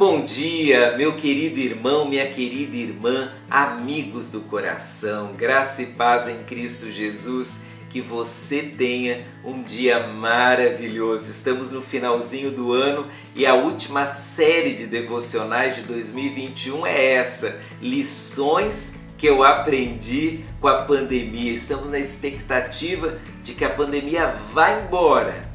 [0.00, 6.42] bom dia, meu querido irmão, minha querida irmã, amigos do coração, graça e paz em
[6.44, 7.60] Cristo Jesus,
[7.90, 11.30] que você tenha um dia maravilhoso.
[11.30, 13.04] Estamos no finalzinho do ano
[13.34, 20.68] e a última série de devocionais de 2021 é essa: lições que eu aprendi com
[20.68, 21.52] a pandemia.
[21.52, 25.50] Estamos na expectativa de que a pandemia vá embora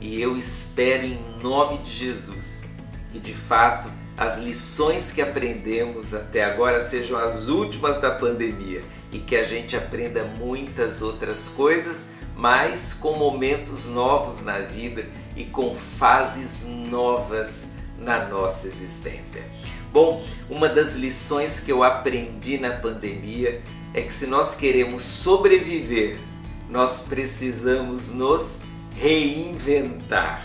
[0.00, 2.68] e eu espero em nome de Jesus
[3.12, 9.18] que de fato as lições que aprendemos até agora sejam as últimas da pandemia e
[9.18, 15.74] que a gente aprenda muitas outras coisas, mas com momentos novos na vida e com
[15.74, 19.42] fases novas na nossa existência.
[19.90, 23.62] Bom, uma das lições que eu aprendi na pandemia
[23.94, 26.18] é que se nós queremos sobreviver,
[26.68, 28.64] nós precisamos nos
[28.96, 30.44] reinventar.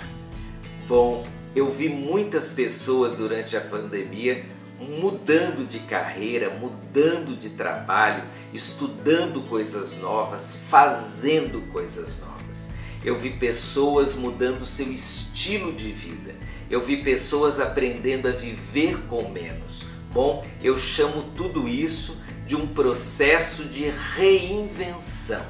[0.88, 1.26] Bom,
[1.56, 4.46] eu vi muitas pessoas durante a pandemia
[4.78, 12.70] mudando de carreira, mudando de trabalho, estudando coisas novas, fazendo coisas novas.
[13.04, 16.36] Eu vi pessoas mudando seu estilo de vida.
[16.70, 19.86] Eu vi pessoas aprendendo a viver com menos.
[20.12, 25.46] Bom, eu chamo tudo isso de um processo de reinvenção.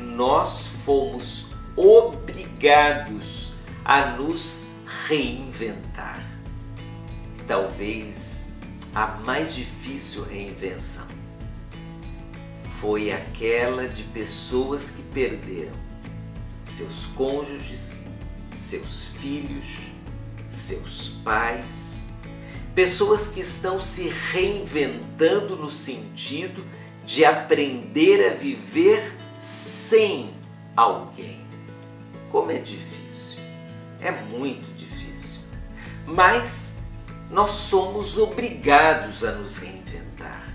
[0.00, 3.52] Nós fomos obrigados
[3.84, 4.61] a nos
[5.06, 6.22] reinventar.
[7.46, 8.48] Talvez
[8.94, 11.06] a mais difícil reinvenção
[12.80, 15.72] foi aquela de pessoas que perderam
[16.66, 18.02] seus cônjuges,
[18.50, 19.92] seus filhos,
[20.48, 22.02] seus pais,
[22.74, 26.64] pessoas que estão se reinventando no sentido
[27.04, 30.30] de aprender a viver sem
[30.76, 31.40] alguém.
[32.30, 33.38] Como é difícil,
[34.00, 34.71] é muito
[36.06, 36.82] mas
[37.30, 40.46] nós somos obrigados a nos reinventar.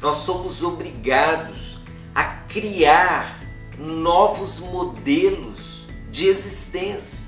[0.00, 1.78] Nós somos obrigados
[2.14, 3.38] a criar
[3.78, 7.26] novos modelos de existência.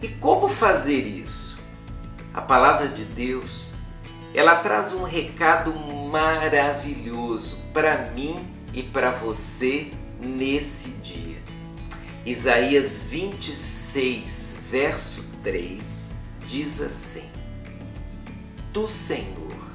[0.00, 1.58] E como fazer isso?
[2.32, 3.70] A palavra de Deus,
[4.32, 8.36] ela traz um recado maravilhoso para mim
[8.72, 9.90] e para você
[10.20, 11.42] nesse dia.
[12.24, 16.07] Isaías 26, verso 3
[16.48, 17.28] diz assim:
[18.72, 19.70] Tu, Senhor,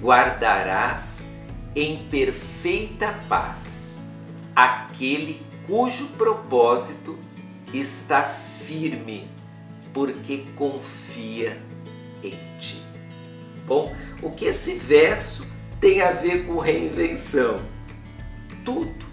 [0.00, 1.36] guardarás
[1.76, 4.04] em perfeita paz
[4.56, 7.16] aquele cujo propósito
[7.72, 9.28] está firme,
[9.92, 11.60] porque confia
[12.24, 12.82] em ti.
[13.66, 15.46] Bom, o que esse verso
[15.78, 17.56] tem a ver com reinvenção?
[18.64, 19.06] Tudo.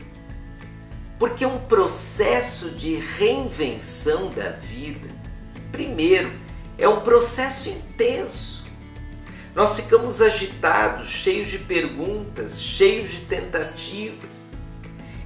[1.19, 5.07] Porque um processo de reinvenção da vida,
[5.71, 6.44] primeiro,
[6.77, 8.65] é um processo intenso.
[9.53, 14.49] Nós ficamos agitados, cheios de perguntas, cheios de tentativas.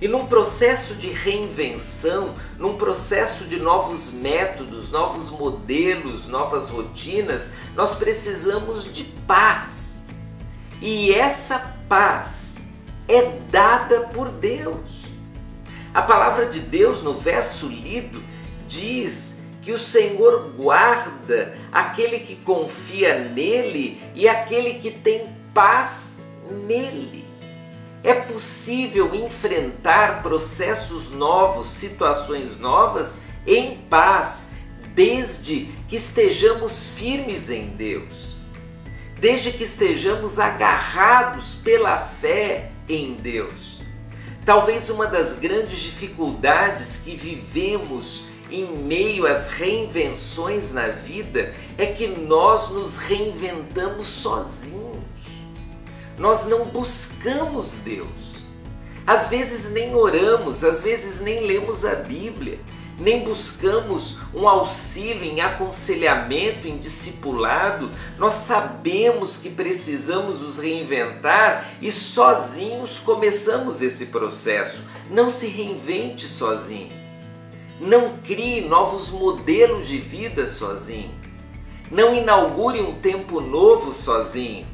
[0.02, 7.96] E num processo de reinvenção, num processo de novos métodos, novos modelos, novas rotinas, nós
[7.96, 10.06] precisamos de paz.
[10.82, 12.70] E essa paz
[13.08, 15.00] é dada por Deus.
[15.94, 18.24] A palavra de Deus, no verso lido,
[18.68, 19.39] diz
[19.70, 26.18] que o Senhor guarda aquele que confia nele e aquele que tem paz
[26.66, 27.24] nele.
[28.04, 34.54] É possível enfrentar processos novos, situações novas em paz,
[34.96, 38.40] desde que estejamos firmes em Deus,
[39.20, 43.80] desde que estejamos agarrados pela fé em Deus.
[44.44, 52.08] Talvez uma das grandes dificuldades que vivemos em meio às reinvenções na vida é que
[52.08, 55.00] nós nos reinventamos sozinhos.
[56.18, 58.30] Nós não buscamos Deus.
[59.06, 62.60] Às vezes nem oramos, às vezes nem lemos a Bíblia,
[63.00, 67.90] nem buscamos um auxílio em aconselhamento, em discipulado.
[68.18, 74.84] Nós sabemos que precisamos nos reinventar e sozinhos começamos esse processo.
[75.10, 77.09] Não se reinvente sozinho.
[77.80, 81.14] Não crie novos modelos de vida sozinho.
[81.90, 84.68] Não inaugure um tempo novo sozinho.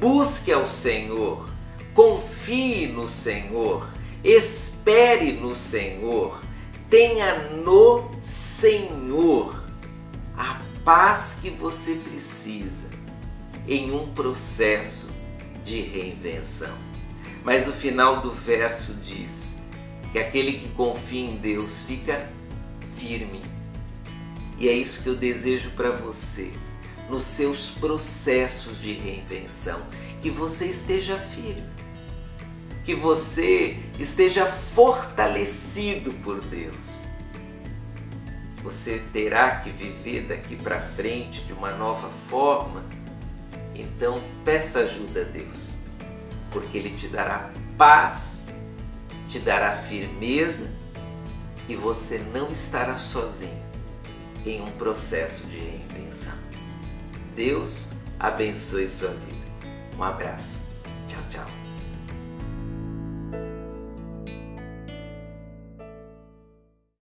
[0.00, 1.46] Busque ao Senhor.
[1.94, 3.86] Confie no Senhor.
[4.24, 6.40] Espere no Senhor.
[6.88, 9.62] Tenha no Senhor
[10.36, 12.88] a paz que você precisa
[13.68, 15.10] em um processo
[15.62, 16.76] de reinvenção.
[17.44, 19.55] Mas o final do verso diz
[20.16, 22.26] que aquele que confia em Deus fica
[22.96, 23.42] firme.
[24.58, 26.50] E é isso que eu desejo para você,
[27.10, 29.78] nos seus processos de reinvenção,
[30.22, 31.68] que você esteja firme,
[32.82, 37.02] que você esteja fortalecido por Deus.
[38.62, 42.82] Você terá que viver daqui para frente de uma nova forma,
[43.74, 45.76] então peça ajuda a Deus,
[46.50, 48.45] porque Ele te dará paz,
[49.28, 50.70] te dará firmeza
[51.68, 53.66] e você não estará sozinho
[54.44, 56.34] em um processo de reinvenção.
[57.34, 57.88] Deus
[58.18, 59.36] abençoe sua vida.
[59.98, 60.64] Um abraço.
[61.08, 61.65] Tchau, tchau.